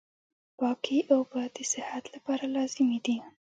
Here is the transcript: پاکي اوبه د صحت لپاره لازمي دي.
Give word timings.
پاکي 0.57 0.99
اوبه 1.13 1.41
د 1.55 1.57
صحت 1.73 2.03
لپاره 2.13 2.43
لازمي 2.55 2.99
دي. 3.05 3.15